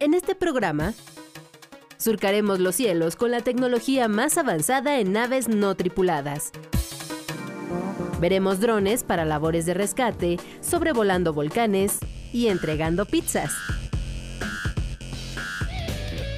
[0.00, 0.94] En este programa,
[1.98, 6.52] surcaremos los cielos con la tecnología más avanzada en naves no tripuladas.
[8.18, 11.98] Veremos drones para labores de rescate, sobrevolando volcanes
[12.32, 13.52] y entregando pizzas.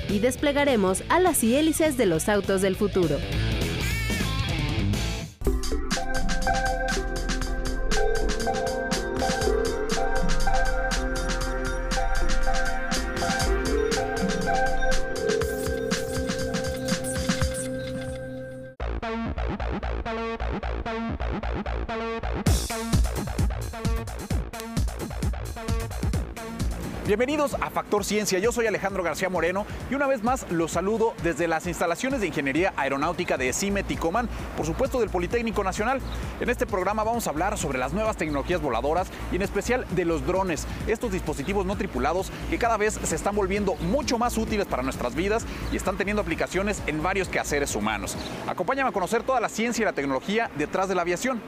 [0.09, 3.19] Y desplegaremos alas y hélices de los autos del futuro.
[27.13, 31.13] Bienvenidos a Factor Ciencia, yo soy Alejandro García Moreno y una vez más los saludo
[31.23, 36.01] desde las instalaciones de Ingeniería Aeronáutica de CIME Ticoman, por supuesto del Politécnico Nacional.
[36.41, 40.07] En este programa vamos a hablar sobre las nuevas tecnologías voladoras y en especial de
[40.07, 44.65] los drones, estos dispositivos no tripulados que cada vez se están volviendo mucho más útiles
[44.65, 48.17] para nuestras vidas y están teniendo aplicaciones en varios quehaceres humanos.
[48.49, 51.43] Acompáñame a conocer toda la ciencia y la tecnología detrás de la aviación.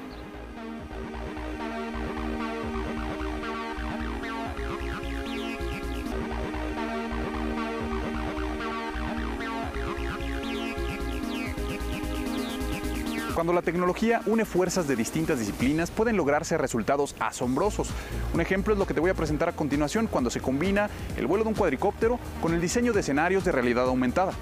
[13.34, 17.88] Cuando la tecnología une fuerzas de distintas disciplinas, pueden lograrse resultados asombrosos.
[18.32, 21.27] Un ejemplo es lo que te voy a presentar a continuación cuando se combina el
[21.27, 24.32] vuelo de un cuadricóptero con el diseño de escenarios de realidad aumentada.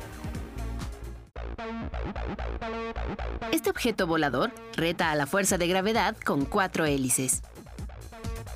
[3.50, 7.42] Este objeto volador reta a la fuerza de gravedad con cuatro hélices.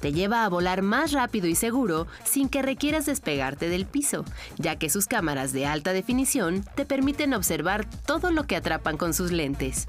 [0.03, 4.27] Te lleva a volar más rápido y seguro sin que requieras despegarte del piso,
[4.59, 9.15] ya que sus cámaras de alta definición te permiten observar todo lo que atrapan con
[9.15, 9.87] sus lentes.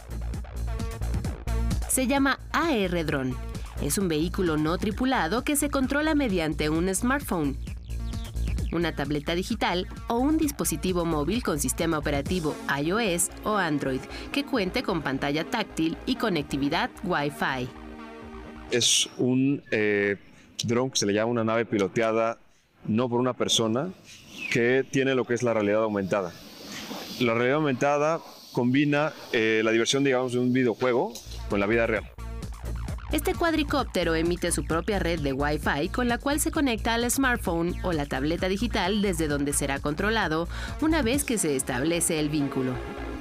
[1.98, 3.34] Se llama AR Drone.
[3.82, 7.58] Es un vehículo no tripulado que se controla mediante un smartphone,
[8.72, 14.00] una tableta digital o un dispositivo móvil con sistema operativo iOS o Android
[14.32, 17.68] que cuente con pantalla táctil y conectividad Wi-Fi.
[18.70, 20.18] Es un eh,
[20.66, 22.38] drone que se le llama una nave piloteada
[22.86, 23.90] no por una persona
[24.52, 26.32] que tiene lo que es la realidad aumentada.
[27.20, 28.22] La realidad aumentada
[28.52, 31.14] combina eh, la diversión, digamos, de un videojuego
[31.50, 32.10] con la vida real.
[33.12, 37.74] Este cuadricóptero emite su propia red de Wi-Fi con la cual se conecta al smartphone
[37.84, 40.50] o la tableta digital desde donde será controlado
[40.82, 42.74] una vez que se establece el vínculo.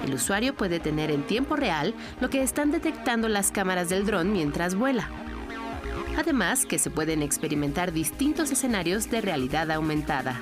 [0.05, 4.33] El usuario puede tener en tiempo real lo que están detectando las cámaras del dron
[4.33, 5.09] mientras vuela.
[6.17, 10.37] Además que se pueden experimentar distintos escenarios de realidad aumentada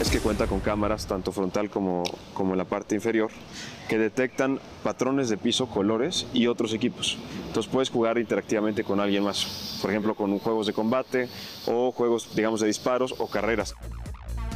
[0.00, 3.30] es que cuenta con cámaras tanto frontal como, como en la parte inferior
[3.88, 7.18] que detectan patrones de piso, colores y otros equipos.
[7.46, 11.28] Entonces puedes jugar interactivamente con alguien más, por ejemplo con juegos de combate
[11.66, 13.74] o juegos digamos de disparos o carreras.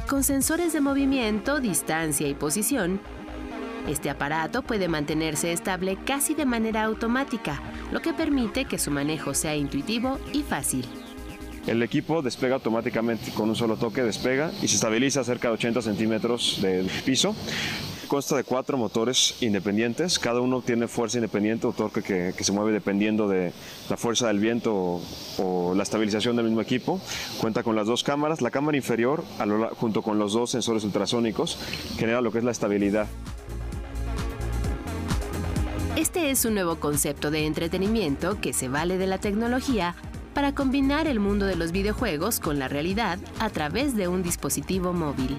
[0.09, 3.00] Con sensores de movimiento, distancia y posición,
[3.87, 7.60] este aparato puede mantenerse estable casi de manera automática,
[7.93, 10.87] lo que permite que su manejo sea intuitivo y fácil.
[11.68, 15.82] El equipo despega automáticamente con un solo toque, despega y se estabiliza cerca de 80
[15.82, 17.34] centímetros del piso.
[18.08, 22.72] Consta de cuatro motores independientes, cada uno tiene fuerza independiente o torque que, se mueve
[22.72, 23.52] dependiendo de
[23.90, 25.02] la fuerza del viento
[25.36, 27.02] o, la estabilización del mismo equipo.
[27.38, 29.22] Cuenta con las dos cámaras, la cámara inferior
[29.76, 31.58] junto con los dos sensores ultrasónicos
[31.98, 33.06] genera lo que es la estabilidad.
[35.96, 39.94] Este es un nuevo concepto de entretenimiento que se vale de la tecnología
[40.38, 44.93] para combinar el mundo de los videojuegos con la realidad a través de un dispositivo
[44.93, 45.37] móvil.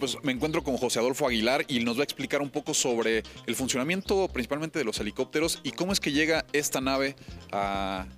[0.00, 3.22] Pues me encuentro con José Adolfo Aguilar y nos va a explicar un poco sobre
[3.46, 7.14] el funcionamiento principalmente de los helicópteros y cómo es que llega esta nave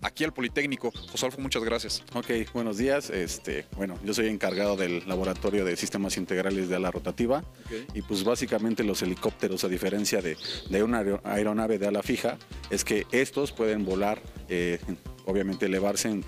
[0.00, 0.92] aquí al Politécnico.
[0.92, 2.04] José Adolfo, muchas gracias.
[2.14, 3.10] Ok, buenos días.
[3.10, 7.44] Este, bueno, yo soy encargado del laboratorio de sistemas integrales de ala rotativa
[7.92, 10.36] y pues básicamente los helicópteros, a diferencia de,
[10.82, 12.38] una aeronave de ala fija,
[12.70, 14.22] es que estos pueden volar.
[14.48, 14.78] Eh,
[15.24, 16.20] obviamente elevarse,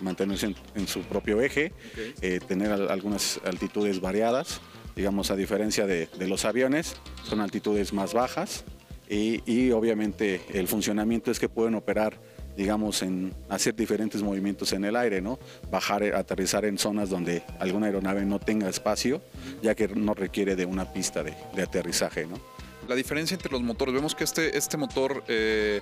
[0.00, 1.72] mantenerse en, su propio eje,
[2.22, 4.62] eh, tener algunas altitudes variadas
[5.00, 6.94] digamos, a diferencia de, los aviones,
[7.24, 8.64] son altitudes más bajas
[9.08, 12.20] y, obviamente el funcionamiento es que pueden operar
[12.54, 15.38] digamos, en hacer diferentes movimientos en el aire, ¿no?
[15.70, 19.22] Bajar, aterrizar en zonas donde alguna aeronave no tenga espacio,
[19.62, 21.32] ya que no requiere de una pista de,
[21.62, 22.38] aterrizaje, ¿no?
[22.86, 25.80] La diferencia entre los motores, vemos que este, este motor, eh,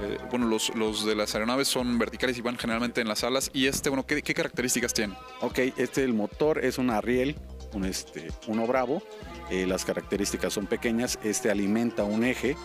[0.00, 3.50] eh, bueno, los, los, de las aeronaves son verticales y van generalmente en las alas,
[3.52, 5.14] y este, bueno, ¿qué, qué características tiene?
[5.42, 7.36] Ok, este el motor es un Ariel
[7.74, 9.02] un este, uno bravo.
[9.50, 11.18] Eh, las características son pequeñas.
[11.22, 12.56] Este alimenta un eje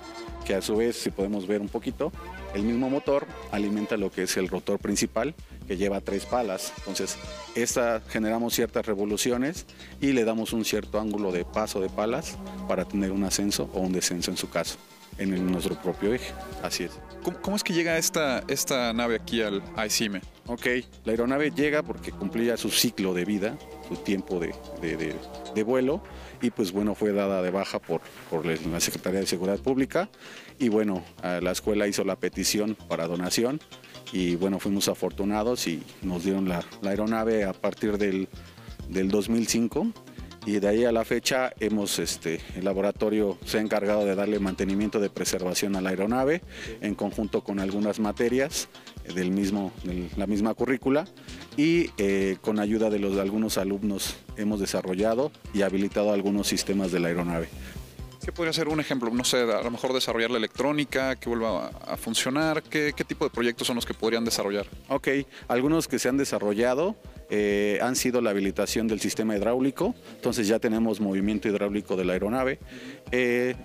[0.45, 2.11] que a su vez, si podemos ver un poquito,
[2.53, 5.35] el mismo motor alimenta lo que es el rotor principal
[5.67, 6.73] que lleva tres palas.
[6.77, 7.17] Entonces,
[7.55, 9.65] esta generamos ciertas revoluciones
[10.01, 13.81] y le damos un cierto ángulo de paso de palas para tener un ascenso o
[13.81, 14.77] un descenso en su caso
[15.19, 16.33] en el, nuestro propio eje.
[16.63, 16.91] Así es.
[17.41, 20.21] ¿Cómo, es que llega esta, esta nave aquí al ICIME?
[20.47, 20.65] Ok,
[21.05, 23.57] la aeronave llega porque cumplía su ciclo de vida,
[23.89, 26.01] su tiempo de, vuelo.
[26.41, 30.09] Y pues bueno, fue dada de baja por, por la Secretaría de Seguridad Pública.
[30.57, 33.59] Y bueno, la escuela hizo la petición para donación.
[34.13, 38.27] Y bueno, fuimos afortunados y nos dieron la, la aeronave a partir del,
[38.87, 39.87] del 2005
[40.45, 44.39] y de ahí a la fecha hemos, este, el laboratorio se ha encargado de darle
[44.39, 46.41] mantenimiento de preservación a la aeronave
[46.81, 48.69] en conjunto con algunas materias
[49.13, 51.05] del mismo, de la misma currícula
[51.57, 56.91] y eh, con ayuda de los de algunos alumnos hemos desarrollado y habilitado algunos sistemas
[56.91, 57.49] de la aeronave.
[58.23, 59.09] ¿Qué podría ser un ejemplo?
[59.09, 62.61] No sé, a lo mejor desarrollar la electrónica, que vuelva a, funcionar.
[62.61, 64.67] ¿Qué, ¿Qué, tipo de proyectos son los que podrían desarrollar?
[64.89, 65.07] Ok,
[65.47, 66.95] algunos que se han desarrollado
[67.31, 72.13] eh, han sido la habilitación del sistema hidráulico, entonces ya tenemos movimiento hidráulico de la
[72.13, 72.57] aeronave,
[73.11, 73.55] eh,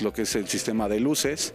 [0.00, 1.54] lo que es el sistema de luces,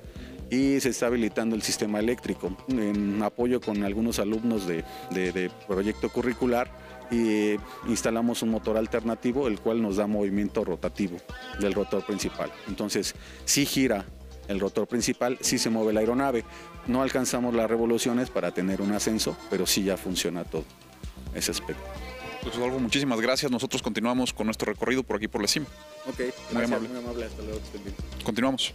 [0.50, 6.10] y se está habilitando el sistema eléctrico en apoyo con algunos alumnos de, de proyecto
[6.10, 6.72] curricular
[7.12, 7.56] y
[7.88, 11.18] instalamos un motor alternativo el cual nos da movimiento rotativo
[11.60, 12.52] del rotor principal.
[12.68, 13.16] Entonces,
[13.46, 14.06] si gira
[14.48, 16.44] el rotor principal, sí se mueve la aeronave.
[16.88, 20.66] No alcanzamos las revoluciones para tener un ascenso, pero sí ya funciona todo
[21.34, 21.84] ese aspecto.
[22.42, 23.52] Pues algo muchísimas gracias.
[23.52, 25.66] Nosotros continuamos con nuestro recorrido por aquí por la CIM.
[26.08, 26.22] Ok,
[26.52, 26.88] muy amable.
[26.88, 27.26] Muy amable.
[27.26, 27.60] Hasta luego.
[28.24, 28.74] Continuamos.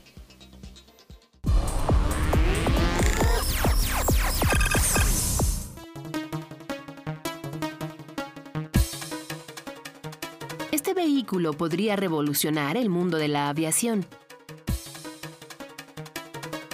[11.04, 14.06] Vehículo podría revolucionar el mundo de la aviación.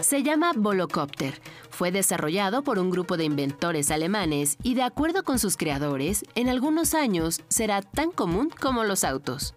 [0.00, 1.40] Se llama Volocopter.
[1.70, 6.48] Fue desarrollado por un grupo de inventores alemanes y de acuerdo con sus creadores, en
[6.48, 9.54] algunos años será tan común como los autos.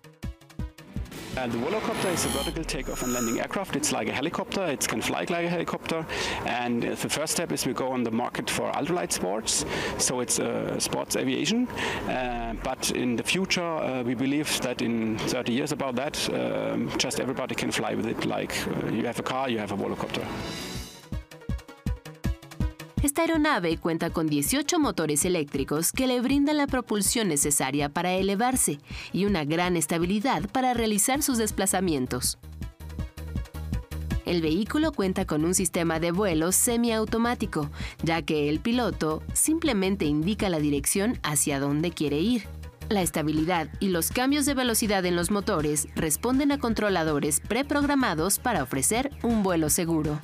[1.36, 3.76] And the Volocopter is a vertical takeoff and landing aircraft.
[3.76, 4.66] It's like a helicopter.
[4.66, 6.06] It can fly like a helicopter.
[6.46, 9.66] And the first step is we go on the market for ultralight sports.
[9.98, 11.68] So it's uh, sports aviation.
[12.08, 16.92] Uh, but in the future, uh, we believe that in 30 years about that, um,
[16.98, 18.26] just everybody can fly with it.
[18.26, 20.26] Like uh, you have a car, you have a Volocopter.
[23.04, 28.80] Esta aeronave cuenta con 18 motores eléctricos que le brindan la propulsión necesaria para elevarse
[29.12, 32.38] y una gran estabilidad para realizar sus desplazamientos.
[34.26, 37.70] El vehículo cuenta con un sistema de vuelo semiautomático,
[38.04, 42.46] ya que el piloto simplemente indica la dirección hacia dónde quiere ir.
[42.88, 48.64] La estabilidad y los cambios de velocidad en los motores responden a controladores preprogramados para
[48.64, 50.22] ofrecer un vuelo seguro.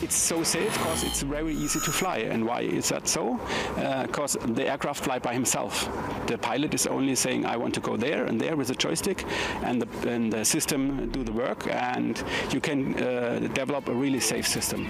[0.00, 2.18] It's so safe because it's very easy to fly.
[2.18, 3.38] And why is that so?
[4.06, 5.88] Because uh, the aircraft fly by himself.
[6.26, 9.24] The pilot is only saying, I want to go there and there with a joystick,
[9.64, 12.22] and the, and the system do the work, and
[12.52, 14.88] you can uh, develop a really safe system.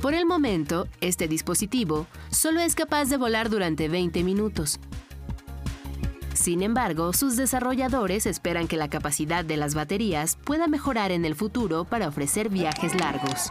[0.00, 4.78] Por el momento, este dispositivo solo es capaz de volar durante 20 minutos,
[6.48, 11.34] Sin embargo, sus desarrolladores esperan que la capacidad de las baterías pueda mejorar en el
[11.34, 13.50] futuro para ofrecer viajes largos.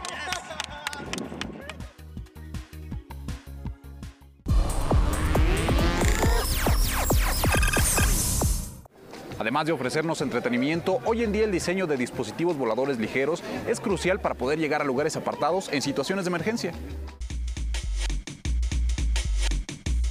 [9.38, 14.18] Además de ofrecernos entretenimiento, hoy en día el diseño de dispositivos voladores ligeros es crucial
[14.18, 16.72] para poder llegar a lugares apartados en situaciones de emergencia.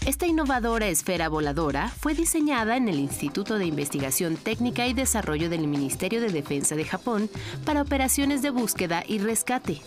[0.08, 5.68] Esta innovadora esfera voladora fue diseñada en el Instituto de Investigación Técnica y Desarrollo del
[5.68, 7.30] Ministerio de Defensa de Japón
[7.66, 9.82] para operaciones de búsqueda y rescate.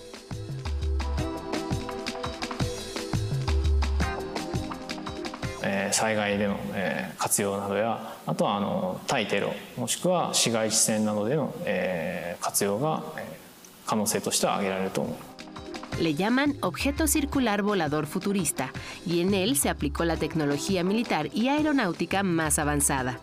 [15.99, 18.73] Le llaman objeto circular volador futurista
[19.05, 23.21] y en él se aplicó la tecnología militar y aeronáutica más avanzada.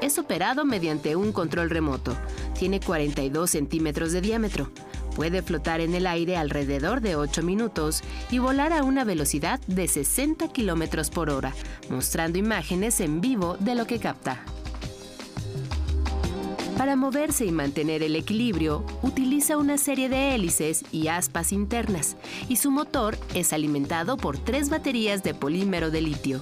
[0.00, 2.16] Es operado mediante un control remoto.
[2.58, 4.70] Tiene 42 centímetros de diámetro.
[5.14, 9.88] Puede flotar en el aire alrededor de 8 minutos y volar a una velocidad de
[9.88, 11.52] 60 kilómetros por hora,
[11.90, 14.44] mostrando imágenes en vivo de lo que capta.
[16.80, 22.16] Para moverse y mantener el equilibrio, utiliza una serie de hélices y aspas internas,
[22.48, 26.40] y su motor es alimentado por tres baterías de polímero de litio.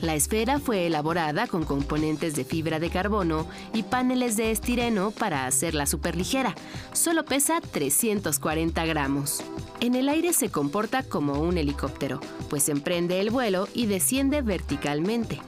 [0.00, 5.46] La esfera fue elaborada con componentes de fibra de carbono y paneles de estireno para
[5.46, 6.54] hacerla superligera.
[6.92, 9.42] Solo pesa 340 gramos.
[9.80, 12.20] En el aire se comporta como un helicóptero,
[12.50, 15.40] pues emprende el vuelo y desciende verticalmente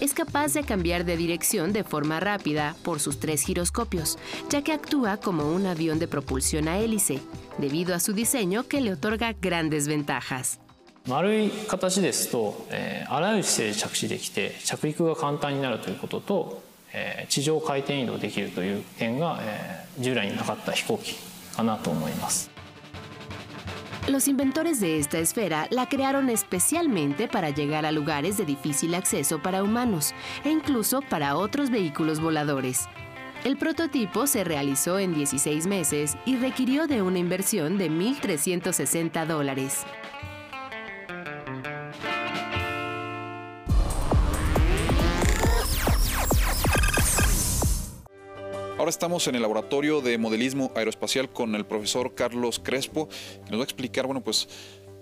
[0.00, 4.72] Es capaz de cambiar de dirección de forma rápida por sus tres giroscopios, ya que
[4.72, 7.20] actúa como un avión de propulsión a hélice,
[7.58, 10.58] debido a su diseño que le otorga grandes ventajas.
[11.08, 16.62] 丸い形ですと、えー、あらゆる姿勢で着地できて着陸が簡単になるということと、
[16.92, 21.16] えー、地上回転移動できるという点が、えー、従来になかった飛行機
[21.56, 22.53] かなと思います。
[24.07, 29.41] Los inventores de esta esfera la crearon especialmente para llegar a lugares de difícil acceso
[29.41, 32.87] para humanos e incluso para otros vehículos voladores.
[33.43, 39.85] El prototipo se realizó en 16 meses y requirió de una inversión de 1.360 dólares.
[48.85, 53.59] Ahora estamos en el laboratorio de modelismo aeroespacial con el profesor Carlos Crespo, que nos
[53.59, 54.47] va a explicar, bueno, pues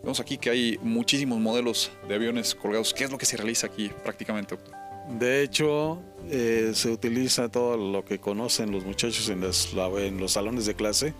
[0.01, 2.93] vemos aquí que hay muchísimos modelos de aviones colgados.
[2.93, 4.73] ¿Qué es lo que se realiza aquí prácticamente, doctor?
[5.19, 10.65] De hecho, eh, se utiliza todo lo que conocen los muchachos en, en, los salones
[10.65, 11.13] de clase,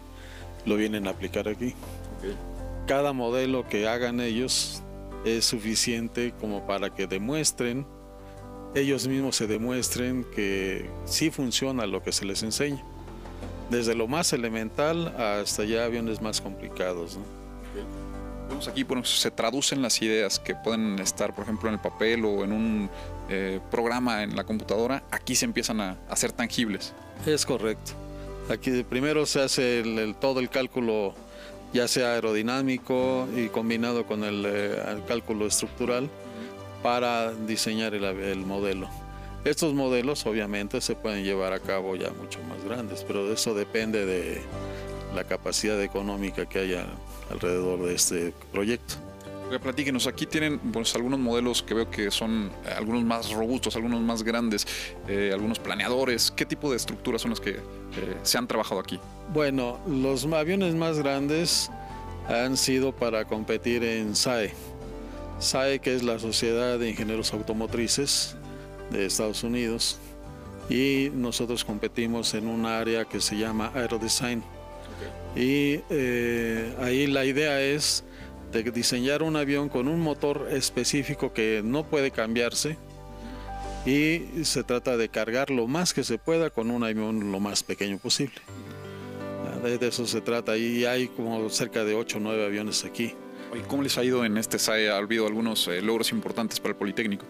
[0.65, 1.73] lo vienen a aplicar aquí.
[2.87, 4.81] Cada modelo que hagan ellos
[5.25, 7.85] es suficiente como para que demuestren
[8.75, 12.83] ellos mismos se demuestren que sí funciona lo que se les enseña.
[13.69, 17.17] Desde lo más elemental hasta ya aviones más complicados.
[18.49, 22.43] Vemos aquí, se traducen las ideas que pueden estar, por ejemplo, en el papel o
[22.43, 22.89] en un
[23.29, 26.93] eh, programa en la computadora, aquí se empiezan a, hacer tangibles.
[27.25, 27.93] Es correcto.
[28.49, 29.83] Aquí primero se hace
[30.19, 31.15] todo el cálculo,
[31.73, 36.09] ya sea aerodinámico y combinado con el eh, cálculo estructural
[36.83, 38.89] para diseñar el, modelo.
[39.45, 44.05] Estos modelos obviamente se pueden llevar a cabo ya mucho más grandes, pero eso depende
[44.05, 44.41] de
[45.15, 46.85] la capacidad económica que haya
[47.31, 48.95] alrededor de este proyecto.
[49.61, 54.01] Platíquenos, aquí tienen pues, algunos modelos que veo que son eh, algunos más robustos, algunos
[54.01, 54.65] más grandes,
[55.07, 56.31] eh, algunos planeadores.
[56.31, 57.59] ¿Qué tipo de estructuras son las que eh,
[58.23, 58.99] se han trabajado aquí?
[59.31, 61.69] Bueno, los aviones más grandes
[62.27, 64.53] han sido para competir en SAE,
[65.43, 68.35] SAE, que es la Sociedad de Ingenieros Automotrices
[68.89, 69.99] de Estados Unidos,
[70.69, 74.43] y nosotros competimos en un área que se llama Aerodesign.
[75.35, 78.03] Y eh, ahí la idea es
[78.51, 82.77] de diseñar un avión con un motor específico que no puede cambiarse
[83.85, 87.63] y se trata de cargar lo más que se pueda con un avión lo más
[87.63, 88.35] pequeño posible.
[89.63, 93.13] De eso se trata y hay como cerca de 8 o 9 aviones aquí.
[93.55, 94.89] ¿Y cómo les ha ido en este SAE?
[94.89, 97.25] ¿Ha habido algunos eh, logros importantes para el Politécnico?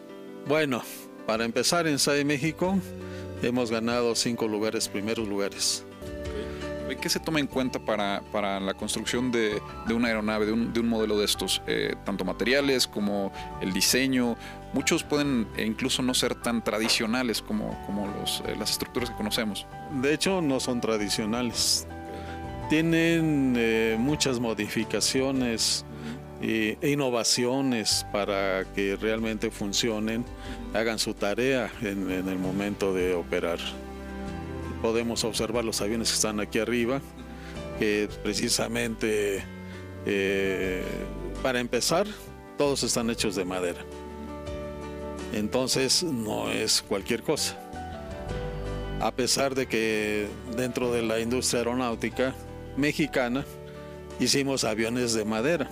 [0.48, 0.82] Bueno,
[1.26, 2.80] para empezar en SAE México
[3.42, 5.86] hemos ganado cinco lugares, primeros lugares.
[7.02, 10.72] ¿Qué se toma en cuenta para, para la construcción de, de, una aeronave, de un,
[10.72, 11.62] de un modelo de estos?
[11.68, 14.38] Eh, tanto materiales como el diseño.
[14.74, 19.16] Muchos pueden e incluso no ser tan tradicionales como, como los, eh, las estructuras que
[19.16, 19.66] conocemos.
[20.02, 21.88] De hecho, no son tradicionales.
[22.70, 25.86] Tienen muchas modificaciones
[26.46, 30.26] e innovaciones para que realmente funcionen,
[30.74, 33.60] hagan su tarea en, el momento de operar.
[34.82, 37.02] Podemos observar los aviones que están aquí arriba,
[37.80, 39.42] que precisamente
[40.06, 40.84] eh,
[41.42, 42.08] para empezar,
[42.58, 43.80] todos están hechos de madera.
[45.32, 47.58] Entonces no es cualquier cosa.
[49.00, 52.36] A pesar de que dentro de la industria aeronáutica
[52.76, 53.46] mexicana
[54.20, 55.70] hicimos aviones de madera,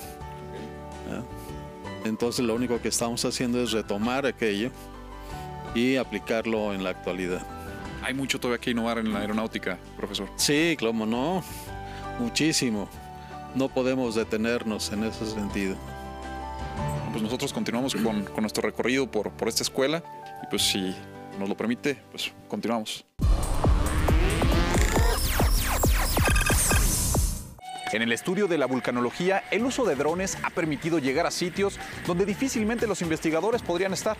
[2.05, 4.71] entonces lo único que estamos haciendo es retomar aquello
[5.75, 7.45] y aplicarlo en la actualidad.
[8.03, 10.27] Hay mucho todavía que innovar en la aeronáutica, profesor.
[10.35, 11.43] Sí, como no,
[12.19, 12.89] muchísimo.
[13.53, 15.75] No podemos detenernos en ese sentido.
[17.11, 20.01] Pues nosotros continuamos con, con nuestro recorrido por, por esta escuela
[20.41, 20.95] y pues si
[21.37, 23.05] nos lo permite, pues continuamos.
[27.93, 31.77] En el estudio de la vulcanología, el uso de drones ha permitido llegar a sitios
[32.07, 34.17] donde difícilmente los investigadores podrían estar.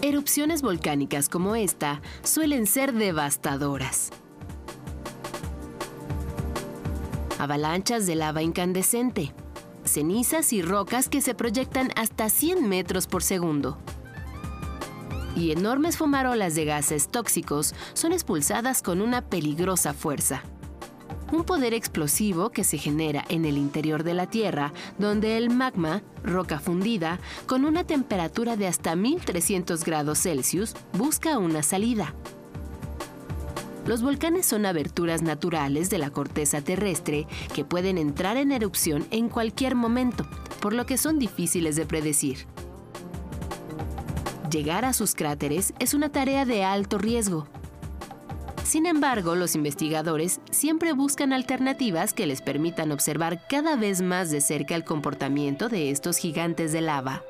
[0.00, 4.10] Erupciones volcánicas como esta suelen ser devastadoras.
[7.38, 9.32] Avalanchas de lava incandescente,
[9.84, 13.78] cenizas y rocas que se proyectan hasta 100 metros por segundo.
[15.36, 20.42] Y enormes fumarolas de gases tóxicos son expulsadas con una peligrosa fuerza.
[21.32, 26.02] Un poder explosivo que se genera en el interior de la Tierra, donde el magma,
[26.22, 32.14] roca fundida, con una temperatura de hasta 1300 grados Celsius, busca una salida.
[33.86, 39.28] Los volcanes son aberturas naturales de la corteza terrestre que pueden entrar en erupción en
[39.28, 40.24] cualquier momento,
[40.60, 42.46] por lo que son difíciles de predecir.
[44.50, 47.48] Llegar a sus cráteres es una tarea de alto riesgo.
[48.64, 54.40] Sin embargo, los investigadores siempre buscan alternativas que les permitan observar cada vez más de
[54.40, 57.22] cerca el comportamiento de estos gigantes de lava.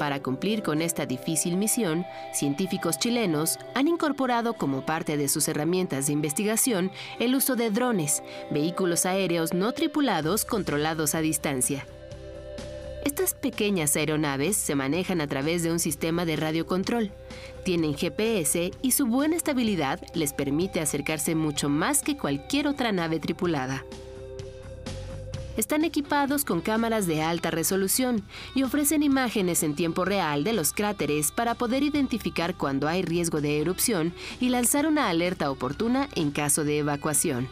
[0.00, 6.06] Para cumplir con esta difícil misión, científicos chilenos han incorporado como parte de sus herramientas
[6.06, 11.84] de investigación el uso de drones, vehículos aéreos no tripulados controlados a distancia.
[13.04, 17.10] Estas pequeñas aeronaves se manejan a través de un sistema de radiocontrol.
[17.64, 23.20] Tienen GPS y su buena estabilidad les permite acercarse mucho más que cualquier otra nave
[23.20, 23.84] tripulada
[25.60, 30.72] están equipados con cámaras de alta resolución y ofrecen imágenes en tiempo real de los
[30.72, 36.30] cráteres para poder identificar cuando hay riesgo de erupción y lanzar una alerta oportuna en
[36.30, 37.48] caso de evacuación.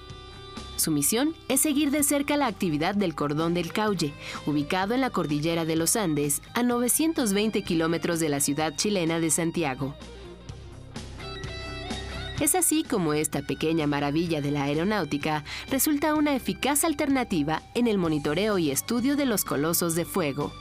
[0.78, 4.12] Su misión es seguir de cerca la actividad del Cordón del Cauye,
[4.46, 9.30] ubicado en la cordillera de los Andes, a 920 kilómetros de la ciudad chilena de
[9.30, 9.96] Santiago.
[12.40, 17.98] Es así como esta pequeña maravilla de la aeronáutica resulta una eficaz alternativa en el
[17.98, 20.52] monitoreo y estudio de los colosos de fuego.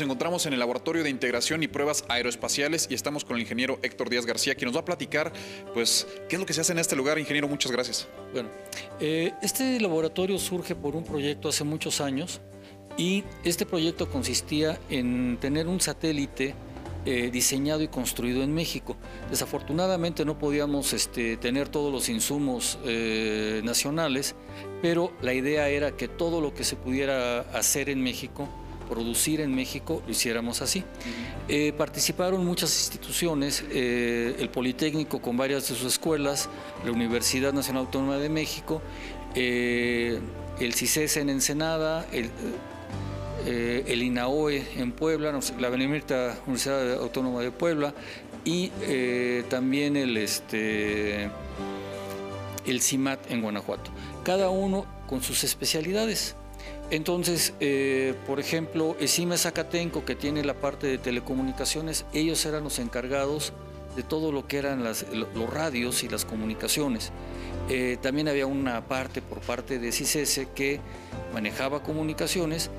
[0.00, 3.78] Nos encontramos en el Laboratorio de Integración y Pruebas Aeroespaciales y estamos con el ingeniero
[3.82, 5.30] Héctor Díaz García, quien nos va a platicar,
[5.74, 7.18] pues, qué es lo que se hace en este lugar.
[7.18, 8.08] Ingeniero, muchas gracias.
[8.32, 8.48] Bueno,
[8.98, 12.40] eh, este laboratorio surge por un proyecto hace muchos años
[12.96, 16.54] y este proyecto consistía en tener un satélite
[17.04, 18.96] eh, diseñado y construido en México.
[19.28, 24.34] Desafortunadamente no podíamos este, tener todos los insumos eh, nacionales,
[24.80, 28.48] pero la idea era que todo lo que se pudiera hacer en México,
[28.90, 30.84] producir en México, lo hiciéramos así.
[31.48, 36.50] Eh, participaron muchas instituciones, el Politécnico con varias de sus escuelas,
[36.84, 38.82] la Universidad Nacional Autónoma de México,
[39.34, 42.30] el CICES en Ensenada, el,
[43.46, 47.94] eh, el INAOE en Puebla, la Benemérita Universidad Autónoma de Puebla
[48.44, 51.30] y eh, también este,
[52.66, 53.90] el CIMAT en Guanajuato.
[54.24, 56.36] Cada uno con sus especialidades.
[56.90, 62.64] Entonces, eh, por ejemplo, el CIMA Zacatenco, que tiene la parte de telecomunicaciones, ellos eran
[62.64, 63.52] los encargados
[63.94, 67.10] de todo lo que eran los radios y las comunicaciones.
[68.02, 70.80] también había una parte por parte de CICESE que
[71.32, 72.70] manejaba comunicaciones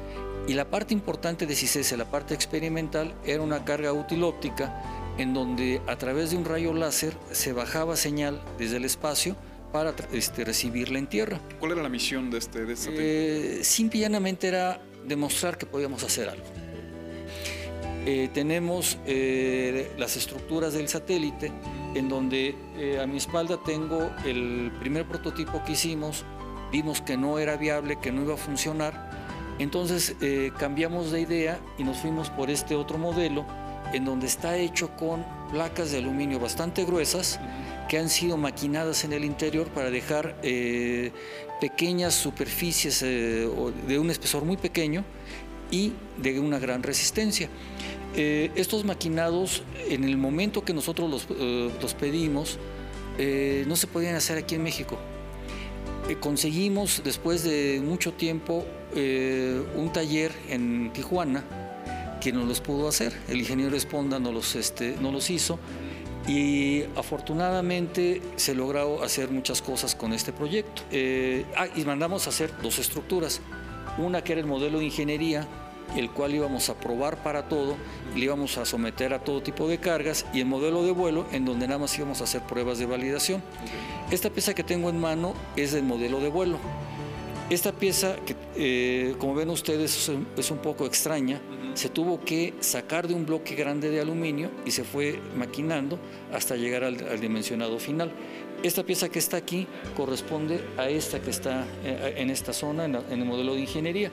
[0.48, 4.82] y la parte importante de CICESE, la parte experimental, era una carga útil óptica
[5.18, 9.36] en donde a través de un rayo láser se bajaba señal desde el espacio
[9.72, 11.40] para este, recibirla en tierra.
[11.60, 15.66] ¿Cuál era la misión de este, de este eh, Simple y llanamente era demostrar que
[15.66, 16.46] podíamos hacer algo.
[18.06, 21.52] Eh, tenemos eh, las estructuras del satélite,
[21.94, 26.26] en donde eh, a mi espalda tengo el primer prototipo que hicimos,
[26.72, 29.12] vimos que no era viable, que no iba a funcionar,
[29.60, 30.16] entonces
[30.58, 33.46] cambiamos de idea y nos fuimos por este otro modelo
[33.94, 37.40] en donde está hecho con placas de aluminio bastante gruesas
[37.92, 41.12] que han sido maquinadas en el interior para dejar eh,
[41.60, 43.46] pequeñas superficies eh,
[43.86, 45.04] de un espesor muy pequeño
[45.72, 47.50] y de una gran resistencia.
[48.16, 51.28] estos maquinados, en el momento que nosotros los,
[51.82, 52.60] los pedimos,
[53.68, 54.98] no se podían hacer aquí en México.
[56.22, 61.44] conseguimos después de mucho tiempo eh, un taller en Tijuana
[62.22, 63.12] que no los pudo hacer.
[63.28, 65.60] El ingeniero Esponda no los, este, no los hizo
[66.28, 70.84] y afortunadamente se logró hacer muchas cosas con este proyecto.
[70.92, 73.42] Eh, ah, y mandamos a hacer dos estructuras.
[73.98, 75.48] Una que era el modelo de ingeniería,
[75.96, 77.76] el cual íbamos a probar para todo,
[78.16, 81.46] le íbamos a someter a todo tipo de cargas, y el modelo de vuelo, en
[81.46, 83.42] donde nada más íbamos a hacer pruebas de validación.
[84.12, 86.58] Esta pieza que tengo en mano es del modelo de vuelo.
[87.50, 91.42] Esta pieza, que eh, como ven ustedes es un poco extraña,
[91.74, 95.98] se tuvo que sacar de un bloque grande de aluminio y se fue maquinando
[96.34, 98.12] hasta llegar al, dimensionado final.
[98.62, 102.96] Esta pieza que está aquí corresponde a esta que está eh, en esta zona, en,
[102.96, 104.12] el modelo de ingeniería.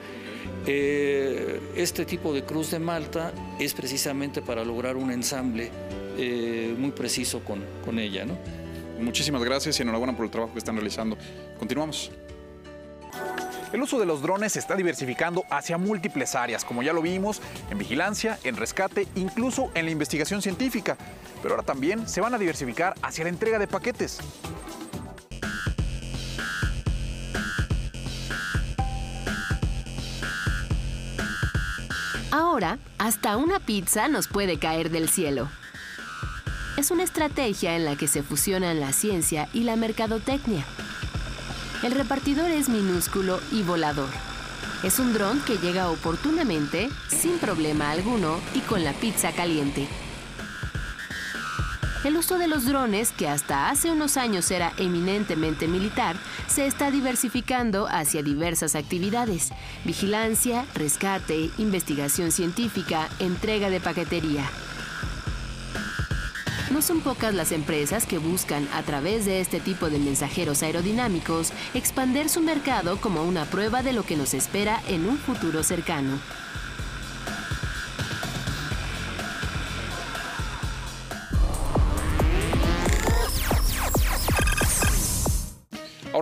[0.66, 5.70] Eh, este tipo de cruz de Malta es precisamente para lograr un ensamble
[6.76, 8.24] muy preciso con, con ella.
[8.24, 8.36] ¿no?
[8.98, 11.16] Muchísimas gracias y enhorabuena por el trabajo que están realizando.
[11.58, 12.10] Continuamos.
[13.72, 17.42] El uso de los drones se está diversificando hacia múltiples áreas, como ya lo vimos,
[17.70, 20.96] en vigilancia, en rescate, incluso en la investigación científica.
[21.42, 24.20] Pero ahora también se van a diversificar hacia la entrega de paquetes.
[32.30, 35.48] Ahora, hasta una pizza nos puede caer del cielo.
[36.78, 40.64] Es una estrategia en la que se fusionan la ciencia y la mercadotecnia.
[41.82, 44.08] El repartidor es minúsculo y volador.
[44.82, 49.86] Es un dron que llega oportunamente, sin problema alguno y con la pizza caliente.
[52.04, 56.16] El uso de los drones, que hasta hace unos años era eminentemente militar,
[56.48, 59.50] se está diversificando hacia diversas actividades.
[59.84, 64.48] Vigilancia, rescate, investigación científica, entrega de paquetería.
[66.70, 71.50] No son pocas las empresas que buscan, a través de este tipo de mensajeros aerodinámicos,
[71.72, 76.18] expander su mercado como una prueba de lo que nos espera en un futuro cercano.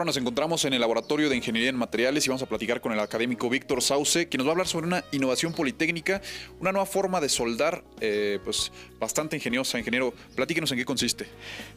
[0.07, 3.01] Nos encontramos en el Laboratorio de Ingeniería en Materiales y vamos a platicar con el
[3.01, 6.23] académico Víctor Sauce, quien nos va a hablar sobre una innovación politécnica,
[6.61, 9.79] una nueva forma de soldar, eh, pues bastante ingeniosa.
[9.79, 11.27] Ingeniero, platíquenos en qué consiste.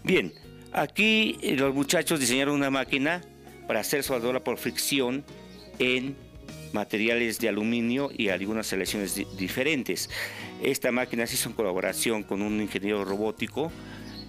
[0.03, 0.31] Bien,
[0.71, 3.21] aquí eh, los muchachos diseñaron una máquina
[3.67, 5.25] para hacer soldadura por fricción
[5.79, 6.15] en
[6.71, 10.09] materiales de aluminio y algunas selecciones di- diferentes.
[10.61, 13.71] Esta máquina se hizo en colaboración con un ingeniero robótico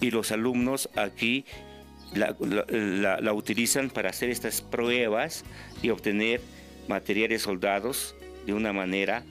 [0.00, 1.44] y los alumnos aquí
[2.14, 5.44] la, la- la- utilizan para hacer estas pruebas
[5.82, 6.40] y obtener
[6.88, 8.14] materiales soldados
[8.46, 9.22] de una manera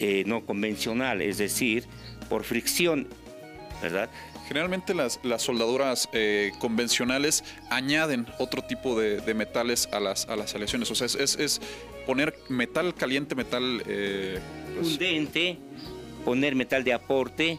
[0.00, 1.84] eh, no convencional, es decir,
[2.28, 3.08] por fricción,
[3.82, 4.10] ¿verdad?
[4.46, 10.36] Generalmente las, las soldaduras eh, convencionales añaden otro tipo de, de metales a las, a
[10.36, 10.90] las aleaciones.
[10.90, 11.60] O sea, es, es- es
[12.06, 13.82] poner metal caliente, metal...
[13.86, 14.38] eh,
[14.74, 15.58] pues, fundente,
[16.24, 17.58] poner metal de aporte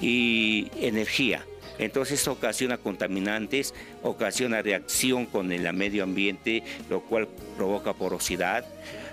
[0.00, 1.44] y energía.
[1.78, 8.64] Entonces ocasiona contaminantes, ocasiona reacción con el medio ambiente, lo cual provoca porosidad,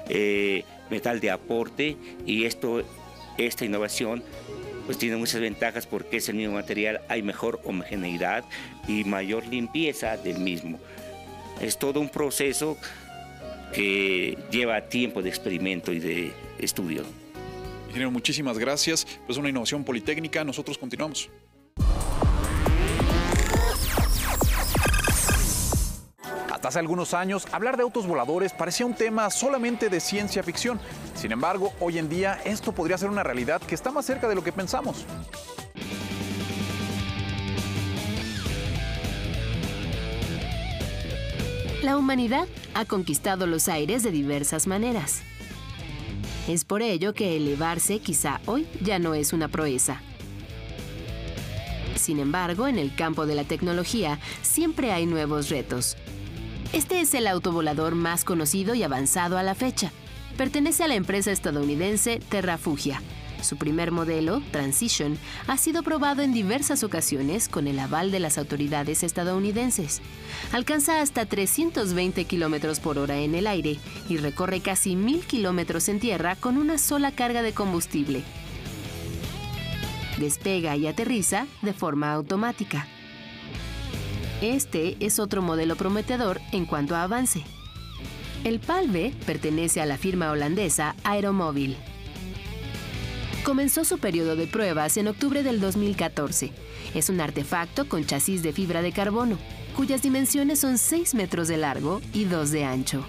[0.09, 1.95] eh, metal de aporte
[2.25, 2.83] y esto,
[3.37, 4.23] esta innovación
[4.85, 8.43] pues tiene muchas ventajas porque es el mismo material, hay mejor homogeneidad
[8.87, 10.79] y mayor limpieza del mismo.
[11.61, 12.75] Es todo un proceso
[13.71, 17.03] que lleva tiempo de experimento y de estudio.
[17.87, 19.05] ingeniero, muchísimas gracias.
[19.27, 20.43] Pues una innovación politécnica.
[20.43, 21.29] Nosotros continuamos.
[26.69, 30.79] Hace algunos años, hablar de autos voladores parecía un tema solamente de ciencia ficción.
[31.15, 34.35] Sin embargo, hoy en día esto podría ser una realidad que está más cerca de
[34.35, 35.05] lo que pensamos.
[41.81, 45.23] La humanidad ha conquistado los aires de diversas maneras.
[46.47, 50.01] Es por ello que elevarse quizá hoy ya no es una proeza.
[51.95, 55.97] Sin embargo, en el campo de la tecnología siempre hay nuevos retos.
[56.71, 59.91] Este es el autovolador más conocido y avanzado a la fecha.
[60.37, 63.01] Pertenece a la empresa estadounidense Terrafugia.
[63.41, 68.37] Su primer modelo, Transition, ha sido probado en diversas ocasiones con el aval de las
[68.37, 69.99] autoridades estadounidenses.
[70.51, 75.99] Alcanza hasta 320 kilómetros por hora en el aire y recorre casi 1000 kilómetros en
[75.99, 78.23] tierra con una sola carga de combustible.
[80.19, 82.87] Despega y aterriza de forma automática.
[84.41, 87.43] Este es otro modelo prometedor en cuanto a avance.
[88.45, 91.75] El Palve pertenece a la firma holandesa Aeromóvil.
[93.43, 96.51] Comenzó su periodo de pruebas en octubre del 2014.
[96.95, 99.37] Es un artefacto con chasis de fibra de carbono,
[99.75, 103.05] cuyas dimensiones son 6 metros de largo y 2 de ancho.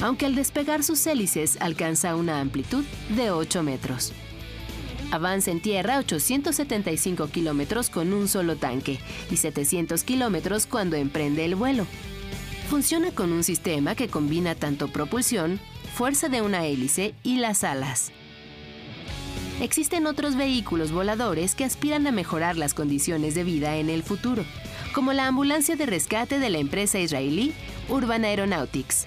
[0.00, 2.84] Aunque al despegar sus hélices alcanza una amplitud
[3.16, 4.12] de 8 metros.
[5.10, 11.56] Avanza en tierra 875 kilómetros con un solo tanque y 700 kilómetros cuando emprende el
[11.56, 11.84] vuelo.
[12.68, 15.58] Funciona con un sistema que combina tanto propulsión,
[15.94, 18.12] fuerza de una hélice y las alas.
[19.60, 24.44] Existen otros vehículos voladores que aspiran a mejorar las condiciones de vida en el futuro,
[24.94, 27.52] como la ambulancia de rescate de la empresa israelí
[27.88, 29.06] Urban Aeronautics.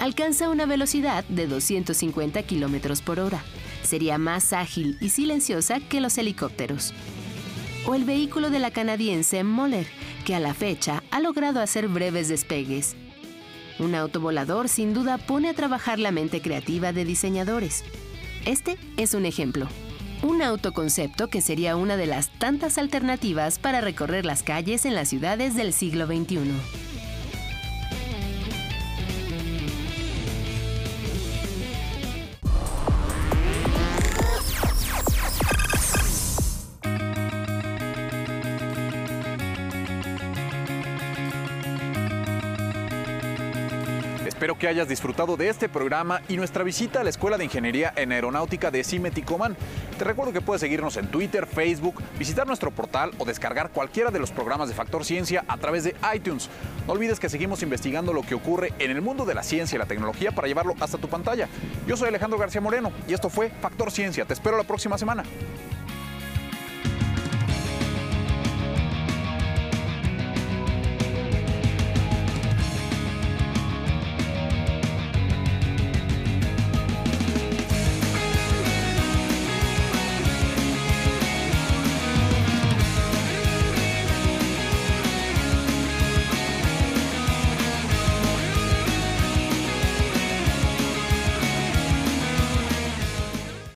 [0.00, 3.42] Alcanza una velocidad de 250 kilómetros por hora.
[3.82, 6.92] Sería más ágil y silenciosa que los helicópteros.
[7.86, 9.86] O el vehículo de la canadiense Moller,
[10.24, 12.94] que a la fecha ha logrado hacer breves despegues.
[13.78, 17.84] Un autovolador sin duda pone a trabajar la mente creativa de diseñadores.
[18.44, 19.66] Este es un ejemplo.
[20.22, 25.08] Un autoconcepto que sería una de las tantas alternativas para recorrer las calles en las
[25.08, 26.89] ciudades del siglo XXI.
[44.60, 48.12] Que hayas disfrutado de este programa y nuestra visita a la Escuela de Ingeniería en
[48.12, 49.56] Aeronáutica de Cimeticoman.
[49.98, 54.18] Te recuerdo que puedes seguirnos en Twitter, Facebook, visitar nuestro portal o descargar cualquiera de
[54.18, 56.50] los programas de Factor Ciencia a través de iTunes.
[56.86, 59.78] No olvides que seguimos investigando lo que ocurre en el mundo de la ciencia y
[59.78, 61.48] la tecnología para llevarlo hasta tu pantalla.
[61.86, 64.26] Yo soy Alejandro García Moreno y esto fue Factor Ciencia.
[64.26, 65.24] Te espero la próxima semana.